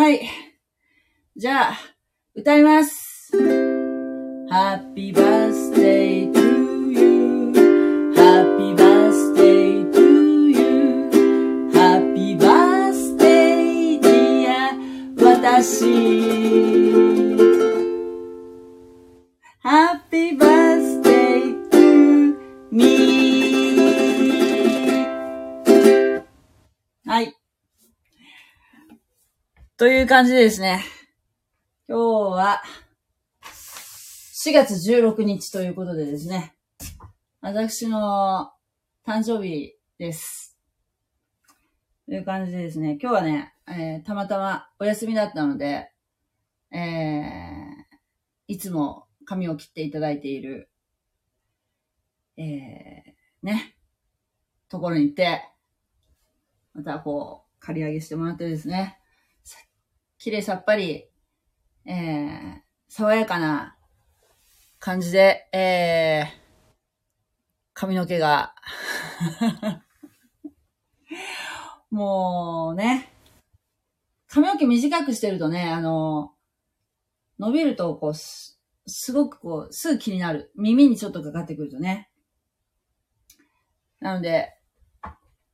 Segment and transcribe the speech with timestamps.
[0.00, 0.22] はい。
[1.36, 1.78] じゃあ、
[2.34, 3.36] 歌います。
[4.50, 7.52] Happy birthday to you.
[8.14, 11.10] Happy birthday to you.
[11.74, 14.72] Happy birthday dear
[15.22, 16.69] 私。
[29.80, 30.84] という感じでですね。
[31.88, 32.62] 今日は、
[33.42, 36.54] 4月16日ということでですね。
[37.40, 38.52] 私の
[39.06, 40.58] 誕生日です。
[42.04, 42.98] という感じでですね。
[43.00, 45.90] 今日はね、えーたまたまお休みだったので、
[46.70, 47.96] えー
[48.48, 50.68] いつも髪を切っていただいている、
[52.36, 53.78] えーね、
[54.68, 55.42] ところに行って、
[56.74, 58.99] またこう、刈り上げしてもらってですね、
[60.20, 61.08] 綺麗さっぱり、
[61.86, 62.60] えー、
[62.90, 63.78] 爽やかな
[64.78, 66.28] 感じで、えー、
[67.72, 68.54] 髪の毛が、
[71.90, 73.10] もうね、
[74.28, 76.34] 髪の毛短くしてるとね、あの、
[77.38, 80.52] 伸びると、こう、す、すごくこう、すぐ気になる。
[80.54, 82.10] 耳にちょっとかかってくるとね。
[84.00, 84.54] なので、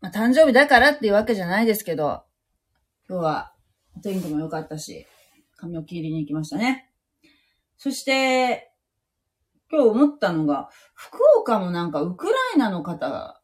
[0.01, 2.25] まあ、誕生日だからっていうわけじゃないですけど、
[3.09, 3.56] 今日は
[4.03, 5.07] 天気も良かったし、
[5.57, 6.91] 髪を切りに行きましたね。
[7.79, 8.73] そして、
[9.71, 13.41] 今日思ったのが、福岡もなんかウクライナの方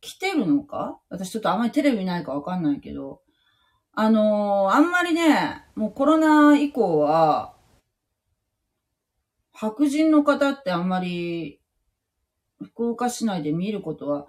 [0.00, 1.00] 来てるのか？
[1.08, 3.22] 私ちょっとあんまりテレビないかわかんないけど、
[3.92, 7.56] あのーあんまりね、もうコロナ以降は、
[9.52, 11.60] 白人の方ってあんまり、
[12.62, 14.28] 福岡市内で見ることは、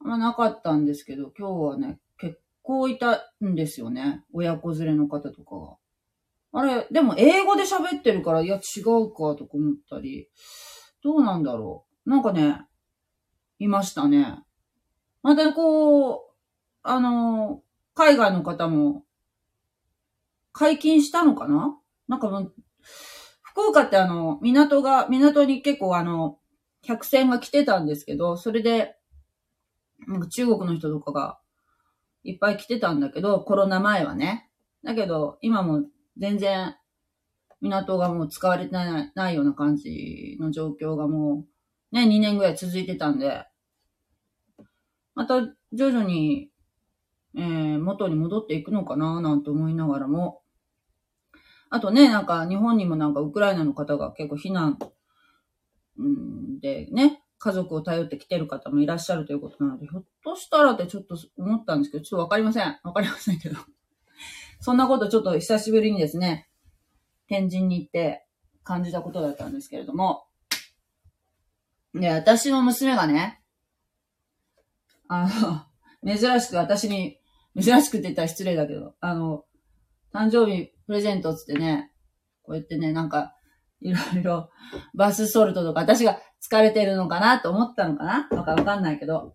[0.00, 1.98] あんまなかったんですけど、今日はね、
[2.66, 4.24] 構いたんですよね。
[4.32, 5.56] 親子連れの方とか
[6.52, 6.60] が。
[6.60, 10.28] あれ、でも英語で喋ってるから、いや違うかとか思ったり、
[11.02, 12.10] どうなんだろう。
[12.10, 12.66] なんかね、
[13.60, 14.42] いましたね。
[15.22, 16.20] またこう、
[16.82, 17.62] あの、
[17.94, 19.04] 海外の方も、
[20.52, 21.78] 解禁したのかな？
[22.08, 22.54] なんかもう、
[23.42, 26.38] 福岡ってあの、港が、港に結構あの、
[26.82, 28.96] 客船が来てたんですけど、それで、
[30.06, 31.38] なんか中国の人とかが
[32.26, 34.50] いっぱい来てたんだけど、コロナ前はね。
[34.82, 35.84] だけど、今も
[36.18, 36.74] 全然、
[37.60, 41.46] 港がもう使われてないないような感じの状況がも
[41.92, 43.44] う、ね、2年ぐらい続いてたんで、
[45.14, 45.40] また
[45.72, 46.50] 徐々に、
[47.34, 50.42] えー、元に戻っていくのかななんて思いながらも、
[51.70, 54.78] あとね、なんか日本にもなんかウクライナの方が結構避難、
[55.98, 62.78] うんでね、家族を頼って来てる方もいらっしゃるということなので、ひょっとしたらってちょっと思ったんですけど、ちょっとわかりません。
[62.82, 63.56] わかりませんけど。
[64.60, 66.48] そんなことちょっと久しぶりにですね、
[67.28, 68.26] 天神に行って
[68.64, 70.26] 感じたことだったんですけれども、
[71.94, 73.42] で、私の娘がね、
[75.08, 75.28] あ
[76.04, 77.20] の、珍しく私に、
[77.58, 79.44] 珍しくって言ったら失礼だけど、あの、
[80.12, 81.90] 誕生日プレゼントつってね、
[82.42, 83.34] こうやってね、なんか、
[83.80, 84.50] いろいろ、
[84.94, 86.18] バスソルトとか、私が
[86.48, 88.28] 疲れてるのかなと思ったのかな？
[88.30, 89.34] わかかんないけど。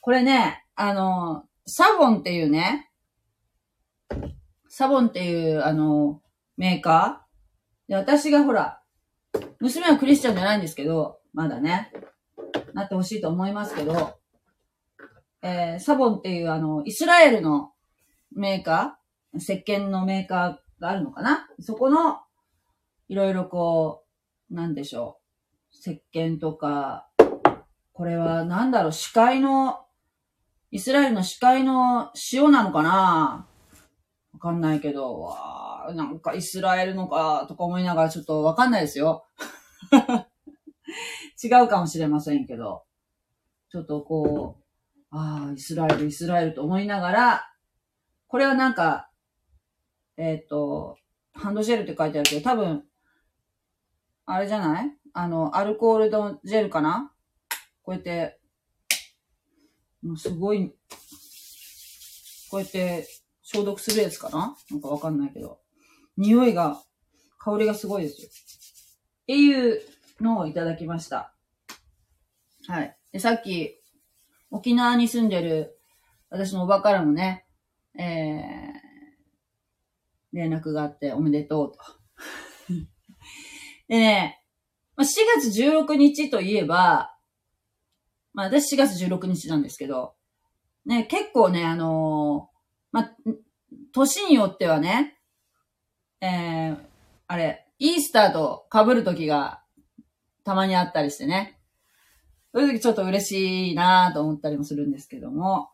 [0.00, 2.90] これね、あの、サボンっていうね、
[4.68, 6.20] サボンっていう、あの、
[6.56, 7.90] メーカー？
[7.90, 8.82] で、私がほら、
[9.60, 11.92] 娘はクリスチャンじゃないんですけど、まだね、
[12.74, 14.18] なってほしいと思いますけど、
[15.42, 17.72] えー、サボンっていうあの、イスラエルの
[18.32, 21.48] メーカー、石鹸のメーカーがあるのかな？
[21.60, 22.20] そこの、
[23.08, 24.04] いろいろこ
[24.50, 25.19] う、なんでしょう。
[25.72, 27.08] 石鹸とか、
[27.92, 29.84] これはなんだろう、視界の、
[30.70, 33.46] イスラエルの視界の塩なのかな？
[34.32, 39.26] わかんないけど、わーなんかイスラエルのか、とか思いながらちょっとわかんないですよ。
[41.42, 42.84] 違うかもしれませんけど、
[43.70, 44.64] ちょっとこう、
[45.10, 47.52] ああ、イスラエル、イスラエルと思いながら、
[48.28, 49.10] これはなんか、
[50.16, 50.96] えっ、と、
[51.32, 52.84] ハンドジェルって書いてあるけど、多分、
[54.26, 54.99] あれじゃない？
[55.12, 57.12] あの、アルコールのジェルかな？
[57.82, 58.38] こうやって、
[60.02, 60.74] もうすごい、
[62.50, 63.06] こうやって
[63.42, 64.56] 消毒するやつかな？
[64.70, 65.60] なんかわかんないけど。
[66.16, 66.80] 匂いが、
[67.38, 68.28] 香りがすごいですよ。
[68.28, 69.80] っていう
[70.20, 71.34] のをいただきました。
[72.66, 72.96] はい。
[73.12, 73.80] で、さっき、
[74.50, 75.78] 沖縄に住んでる
[76.28, 77.46] 私のおばからもね、
[77.98, 78.04] えー、
[80.32, 81.78] 連絡があっておめでとうと。
[83.88, 84.39] でね、
[85.00, 87.16] まあ、4月16日といえば、
[88.34, 90.12] まあ私4月16日なんですけど、
[90.84, 92.56] ね、結構ね、あのー
[92.92, 93.16] まあ、
[93.94, 95.16] 年によってはね、
[96.20, 96.76] えー、
[97.28, 99.62] あれ、イースターと被る時が
[100.44, 101.58] たまにあったりしてね。
[102.52, 105.70] そういう時ちょっと嬉しいなと思ったりもするんですけども、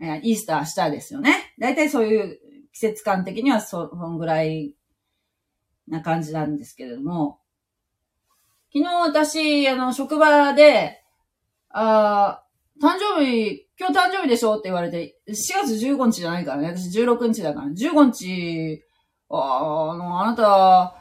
[0.00, 1.52] えー、イースター明日ですよね。
[1.58, 2.38] だいたいそういう
[2.72, 4.74] 季節感的にはそ、そんぐらい
[5.86, 7.39] な感じなんですけれども、
[8.72, 11.02] 昨日私、あの、職場で、
[11.70, 12.44] あ
[12.80, 16.76] 誕生日、今日誕生日でしょって言われて、4月15日じゃないからね。
[16.76, 17.66] 私16日だから。
[17.66, 18.82] 15日、
[19.28, 20.96] ああの、あなた、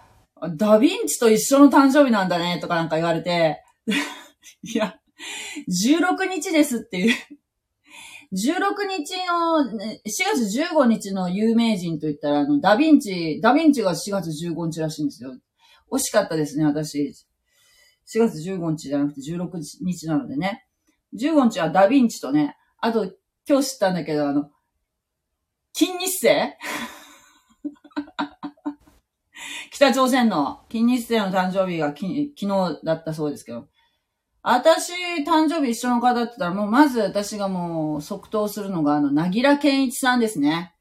[0.56, 3.64] ダヴィンチと一緒の誕生日なんだね、とかなんか言われて、
[4.64, 5.00] いや、
[5.68, 7.16] 16日ですっていう
[8.32, 15.36] 16日の、4月15日の有名人と言ったら、あの、ダヴィンチ、ダヴィンチが4月15日らしいんですよ。
[15.92, 17.14] 惜しかったですね、私。
[18.14, 19.50] 4月15日じゃなくて16
[19.82, 20.66] 日なのでね。
[21.16, 23.12] 15日はダヴィンチとね、あと、
[23.48, 24.50] 今日知ったんだけど、あの、
[25.74, 26.58] 金日成？
[29.72, 33.68] 北朝鮮の金日成の誕生日がき昨日だったそうですけど、
[34.42, 40.74] 私、誕生日一緒の方だったら、もうまず私がもう即答するのが、あの、なぎらけんいちさんですね。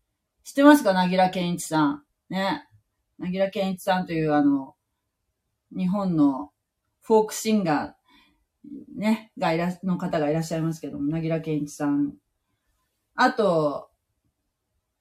[0.44, 0.94] 知ってますか？
[0.94, 2.04] なぎらけんいちさん。
[2.30, 2.66] ね。
[3.18, 4.74] なぎらけんいちさんというあの、
[5.76, 6.52] 日本の
[7.08, 12.12] フォークシンガー、ね、がいら、の方がいらっしゃいますけども、なぎらけんちさん。
[13.14, 13.88] あと、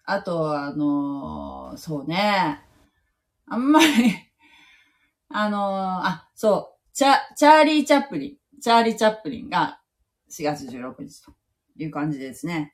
[0.06, 2.64] あと、あのー、そうね。
[3.46, 3.86] あんまり
[5.28, 8.62] あのー、あ、そう、チャ、チャーリー・チャップリン。
[8.62, 9.82] チャーリー・チャップリンが
[10.32, 11.34] 4月16日と
[11.76, 12.74] いう感じですね。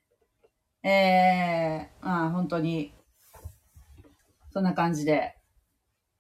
[0.84, 2.94] えー、まあ本当に、
[4.52, 5.36] そんな感じで、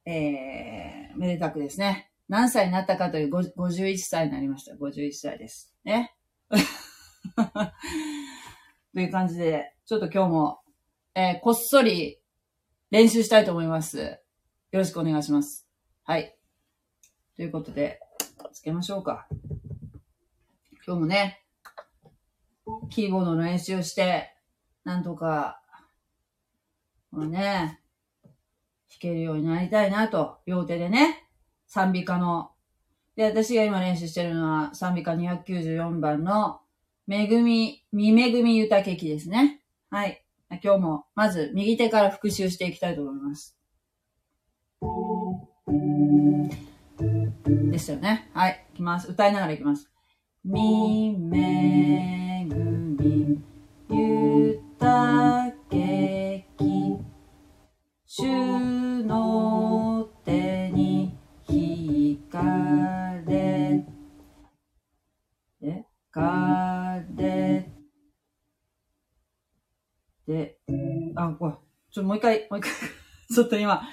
[0.03, 2.09] えー、めでたくですね。
[2.33, 4.73] 何歳になったかという51歳になりました。
[4.73, 5.71] 51歳です。
[5.83, 6.15] ね。
[8.91, 10.63] という感じで、ちょっと今日も、
[11.13, 12.19] えー、こっそり
[12.89, 13.99] 練習したいと思います。
[13.99, 14.17] よ
[14.71, 15.69] ろしくお願いします。
[16.05, 16.35] はい。
[17.35, 17.99] ということで、
[18.51, 19.27] つけましょうか。
[20.87, 21.45] 今日もね、
[22.89, 24.35] キーボードの練習して、
[24.85, 25.61] なんとか、
[27.11, 27.79] まあね、
[28.23, 31.22] 弾けるようになりたいなと、両手でね、
[31.73, 32.51] 賛美歌の。
[33.15, 36.59] で、私が今練習してるのは、賛美歌294番の、
[37.07, 39.59] めぐみ、みめぐみゆたけきですね。
[39.89, 40.23] はい。
[40.63, 43.57] 今日も、まず、右手から復習していきたいと思います。
[47.71, 48.29] ですよね。
[48.35, 48.67] はい。
[48.71, 49.09] いきます。
[49.09, 49.89] 歌いながらいきます。
[50.45, 53.41] みめぐみ
[53.89, 56.99] ゆたけき
[58.05, 58.52] 主の
[71.93, 72.71] ちょっともう一回、もう一回
[73.31, 73.83] ちょっと今、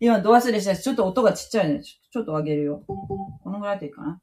[0.00, 1.82] 今、ド忘れしたし、ちょっと音がちっちゃいね。
[1.82, 2.82] ちょっと上げるよ。
[2.86, 4.20] このぐらいでいいかな。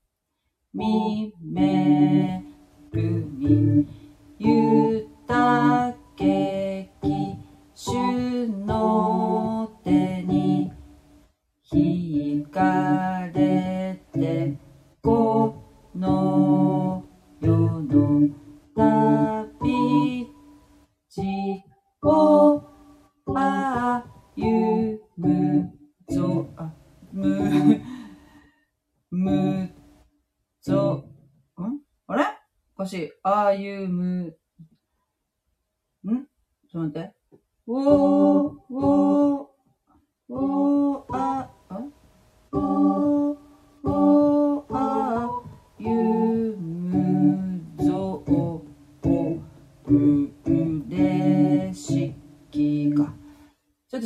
[0.74, 2.44] みめ
[2.92, 3.00] ぐ
[3.38, 3.88] み
[4.39, 4.76] ゆ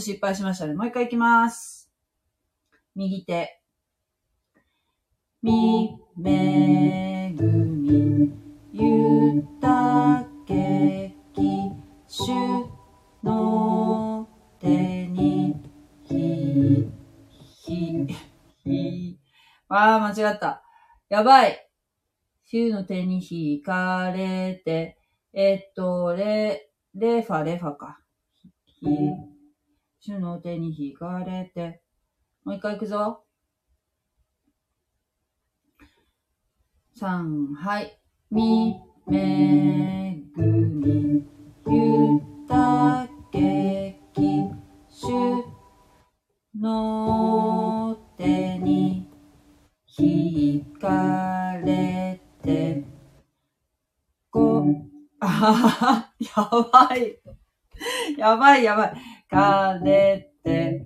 [0.01, 0.73] と失敗しましたね。
[0.73, 1.91] もう一回いきます。
[2.95, 3.61] 右手。
[5.43, 8.33] みめぐみ
[8.73, 11.41] ゆたけき
[12.07, 12.33] しゅ
[13.23, 14.27] の
[14.59, 15.55] 手に
[16.03, 16.87] ひ
[17.63, 18.07] ひ
[18.63, 19.19] ひ
[19.69, 20.63] ああ、間違った。
[21.09, 21.69] やばい。
[22.43, 24.97] しゅの手にひかれて、
[25.33, 27.99] えっと、レ、レファレファか。
[28.65, 28.85] ひ、
[30.03, 31.79] しゅの手にひかれて。
[32.43, 33.23] もう一回いくぞ。
[36.95, 37.99] 三、はい。
[38.31, 41.23] み、め、ぐみ、
[41.67, 44.21] ゆたけき、
[44.89, 45.43] しゅ、
[46.59, 49.07] の手に、
[49.85, 52.83] ひかれて、
[54.31, 54.65] こ、
[55.19, 57.19] あはは、やばい。
[58.17, 59.20] やばいやばい。
[59.31, 60.85] かれて、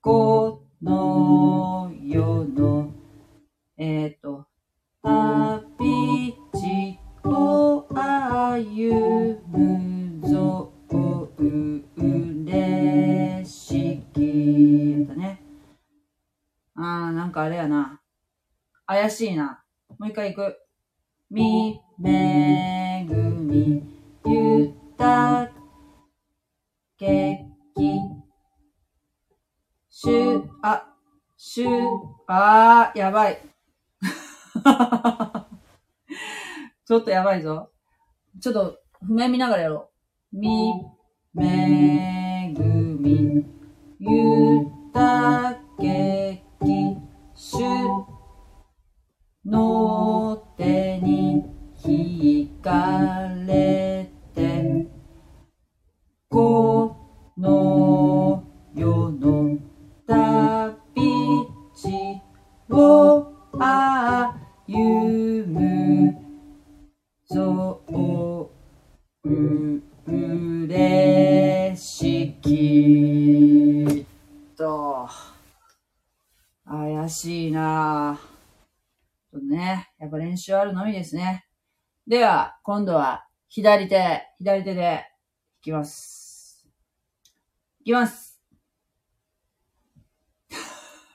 [0.00, 1.65] この
[32.38, 33.38] あー、やばい。
[36.84, 37.70] ちょっとやばいぞ。
[38.42, 39.88] ちょっと、譜面見ながらやろ
[40.34, 40.38] う。
[40.38, 40.84] み、
[41.32, 43.46] めぐみ、
[43.98, 46.98] ゆたけき、
[47.34, 47.64] しゅ、
[49.46, 51.42] の手に
[51.82, 53.25] 引か
[76.94, 78.36] 怪しいなぁ。
[79.38, 81.46] とね、やっぱ練習あるのみですね。
[82.06, 85.02] では、今度は左手、左手で弾
[85.62, 86.66] きます。
[87.80, 88.40] いきます。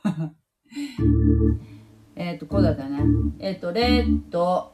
[2.16, 3.00] えっと、こうだったね。
[3.40, 4.74] えっ、ー、と、レと、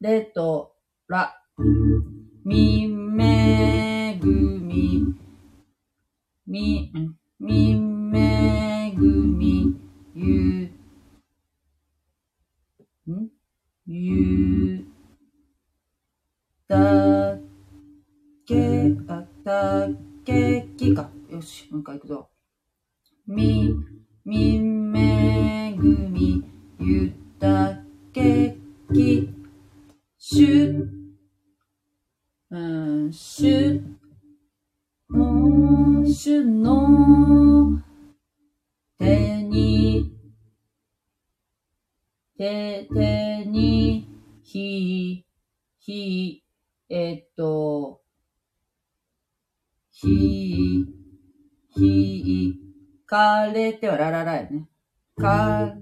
[0.00, 0.74] レと、
[1.08, 1.40] ラ。
[2.44, 5.14] みめぐみ。
[6.46, 6.92] み、
[7.38, 9.81] みめぐみ。
[10.24, 10.70] ゆ
[13.12, 13.28] ん
[13.88, 14.86] ゆ
[16.68, 17.36] た
[18.46, 19.88] け、あ、た
[20.24, 21.10] けきか。
[21.28, 22.30] よし、もう一回いくぞ。
[23.26, 23.74] み、
[24.24, 26.44] みめぐみ、
[26.78, 28.56] ゆたけ
[28.94, 29.28] き、
[30.18, 30.88] しゅ、
[32.48, 32.58] う
[33.06, 33.82] ん、しゅ、
[35.08, 37.81] も、しゅの、
[42.42, 44.08] て、てに、
[44.42, 45.24] ひ、
[45.78, 46.44] ひ、
[46.88, 48.02] えっと、
[49.92, 50.84] ひ、
[51.68, 52.58] ひ、
[53.06, 54.68] かれてはらららやね。
[55.16, 55.74] か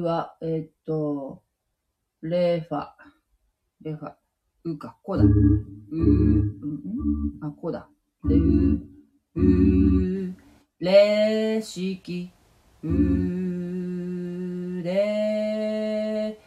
[0.00, 1.42] う、うは、えっと、
[2.22, 2.88] レファ、
[3.82, 4.14] レファ、
[4.64, 5.24] うか、こうだ。
[5.24, 7.88] う、うん、あ、こうだ。
[8.24, 8.36] る、
[9.34, 10.34] う、
[10.78, 12.30] れしき、
[12.82, 12.88] う、
[14.82, 16.38] れ、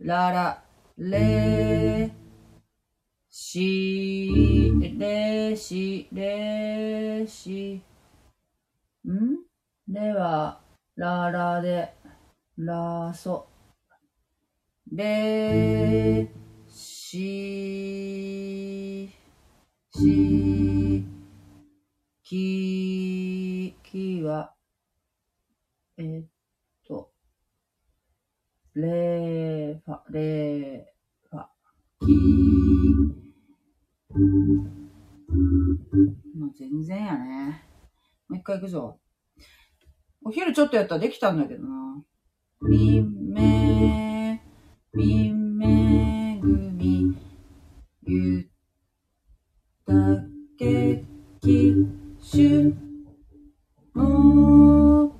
[0.00, 0.62] らら、
[0.98, 2.10] れ、
[3.30, 7.80] し、れし、れし、
[9.04, 9.38] ん？
[9.88, 10.60] れは、
[10.96, 11.94] ららで、
[12.58, 13.48] らそ、
[14.90, 16.26] れ、
[16.68, 17.18] し、
[19.90, 21.04] し、
[22.22, 24.54] き、きは、
[25.98, 26.24] え、っ
[26.88, 27.10] と、
[28.74, 30.94] れファ、れ
[31.28, 31.46] ファ、
[32.06, 32.06] き、
[36.38, 37.66] もう全然やね。
[38.28, 38.98] もう一回行くぞ。
[40.24, 42.02] お昼ちょっとやったらできたんだけどな。
[42.62, 44.42] みめ、
[44.94, 47.14] みめぐみ、
[48.02, 48.48] ゆ
[49.84, 49.92] た
[50.58, 51.04] け
[51.42, 51.74] き、
[52.18, 52.74] しゅ
[53.94, 55.12] の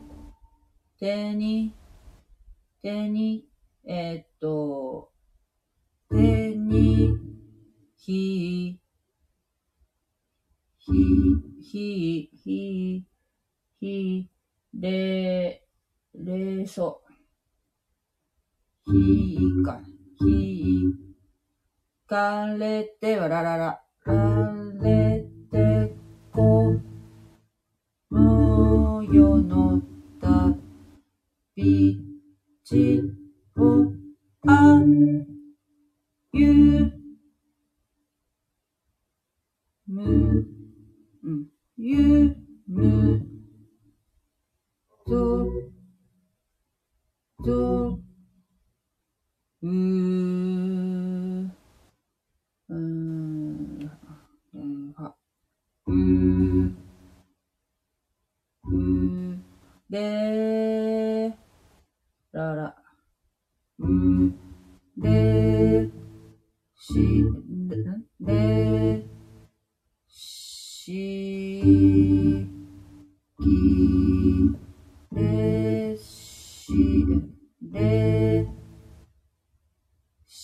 [0.98, 1.74] 手に、
[2.82, 3.46] 手に、
[3.84, 5.10] えー、っと、
[6.10, 7.10] 手に、
[7.98, 8.80] ひ、
[10.78, 10.92] ひ、
[11.60, 13.04] ひ、ひ、
[13.78, 14.30] ひ、
[14.72, 15.62] れ、
[16.14, 17.02] れそ、
[18.88, 19.80] ひか、
[20.20, 20.84] ひ、
[22.06, 25.92] かれてはららら、られて
[26.32, 26.72] こ、
[28.10, 29.82] 無世の
[30.20, 31.98] 旅
[32.62, 33.02] ち
[33.56, 33.90] を
[34.46, 35.26] あん、
[36.32, 36.92] ゆ、
[39.88, 40.44] む、
[41.24, 42.45] うん、ゆ、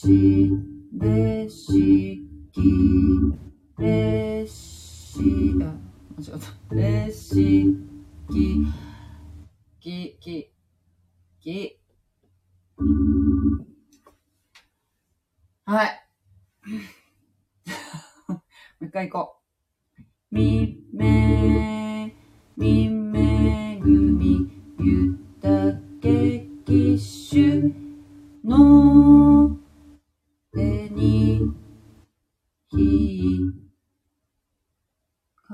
[0.02, 0.41] し、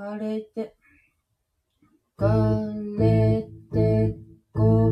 [0.08, 0.74] かれて、
[2.16, 4.16] かれて
[4.54, 4.90] こ、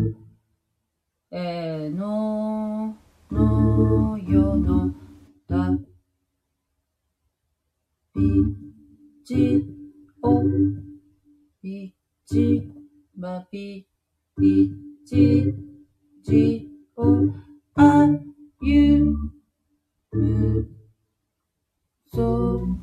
[1.31, 2.95] えーの、
[3.31, 4.93] のよの、
[5.49, 5.71] た、
[8.15, 8.21] び、
[9.25, 9.65] ち、
[10.23, 10.43] お、
[11.63, 11.95] び、
[12.27, 12.71] ち、
[13.17, 13.87] ば、び、
[14.39, 14.71] び、
[15.07, 15.55] ち、
[16.23, 17.29] じ、お、
[17.77, 18.07] あ、
[18.61, 19.15] ゆ、
[20.13, 20.69] む、
[22.13, 22.76] そ、ん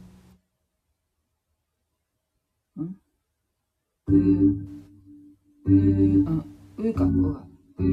[4.23, 6.45] う、う、あ、
[6.77, 7.45] うか、うが、
[7.79, 7.83] う、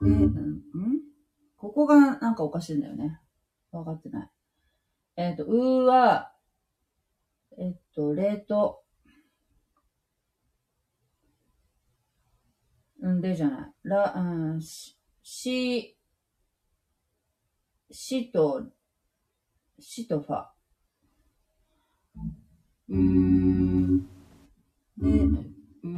[0.00, 1.00] う、で、ん。
[1.56, 2.34] ここがなん。
[2.34, 2.80] かおかしいん。
[2.80, 3.20] だよね。
[3.72, 4.30] わかってない。
[5.16, 6.34] えっ、と、うは、
[7.56, 8.84] えっ、と、冷凍。
[13.00, 13.20] うん。
[13.20, 13.72] でじゃない。
[13.84, 15.96] ら、うん、し、し、
[17.90, 18.66] しと、
[19.78, 20.53] しとファ。
[22.94, 24.00] うー、
[24.98, 25.08] で、
[25.82, 25.88] う、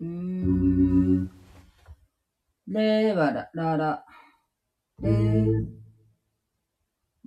[0.00, 1.28] うー、
[2.68, 4.04] れはら、らら、
[5.02, 5.44] れ、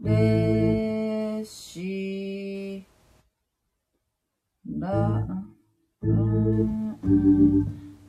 [0.01, 2.83] れ、し、
[4.65, 5.27] ら、
[6.01, 7.65] うん、うん、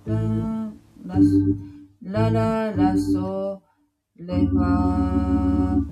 [0.06, 0.72] ら、
[1.04, 1.30] らす、
[2.02, 3.62] らららそ、
[4.16, 5.84] れファ、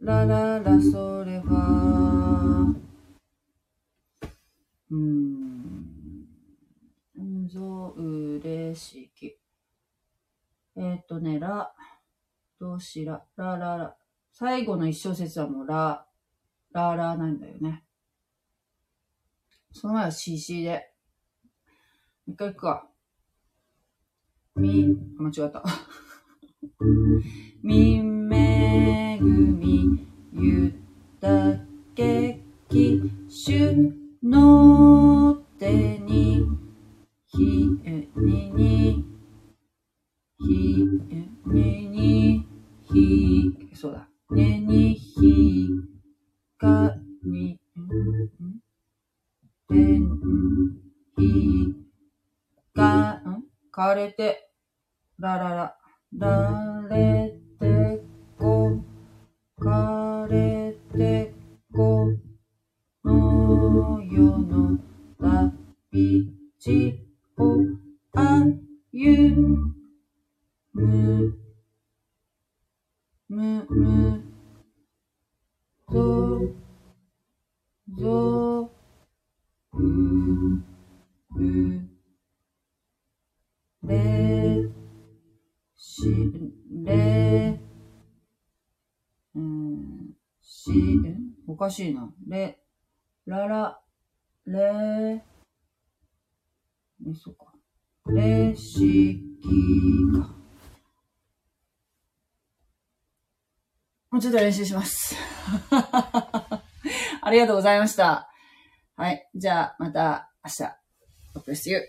[0.00, 2.79] らららそ、れファ、
[4.90, 5.30] うん、
[7.18, 7.48] ん。
[7.48, 9.38] ぞ、うれしき。
[10.76, 11.72] えーっとね、ら、
[12.58, 13.96] 動詞ら、ららら。
[14.32, 16.06] 最後の一小節はもうら、
[16.72, 17.40] ららなん。
[17.40, 17.84] だよね。
[19.72, 20.92] その前は CC で。
[22.26, 22.88] 一回行くか。
[24.56, 25.62] み、間違った。
[27.62, 31.56] みめぐみ、ゆった
[31.94, 36.46] けきしゅのてに、
[37.26, 39.04] ひ、え、にに、
[40.38, 42.48] ひ、え、にに、
[42.82, 44.10] ひ、そうだ。
[44.30, 45.68] ねに、ひ、
[46.58, 48.60] か、に、ん
[49.68, 50.20] てん、
[51.16, 51.74] ひ、
[52.74, 54.50] か、んかれて、
[55.18, 55.78] ららら、
[56.18, 56.69] ら
[63.80, 64.78] のよの
[65.18, 65.50] た
[65.90, 67.00] びち
[67.38, 67.56] お
[68.14, 68.44] あ
[68.92, 69.34] ゆ
[70.74, 71.38] む
[73.30, 74.22] むむ
[75.90, 76.40] ぞ
[77.98, 78.70] ぞ
[79.72, 80.62] うう
[83.82, 84.68] れ
[85.74, 86.02] し
[86.84, 87.58] れ
[89.34, 90.14] うん。
[90.42, 90.70] し
[91.46, 92.60] おかしいなれ
[93.30, 93.80] らら
[94.44, 95.24] れね
[97.14, 97.52] そうか
[98.12, 100.34] れしきか
[104.10, 105.14] もうちょっと練習します。
[105.70, 108.28] ありがとうございました。
[108.96, 109.30] はい。
[109.36, 110.76] じゃあ、また明日、
[111.36, 111.82] おプレスユー。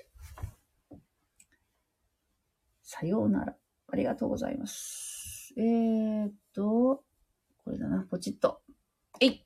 [2.84, 3.58] さようなら。
[3.88, 5.52] ありがとうございます。
[5.58, 7.04] えーっと、
[7.64, 8.62] これだな、ポチッと。
[9.20, 9.46] えい